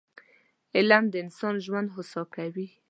[0.77, 2.67] علم د انسان ژوند هوسا کوي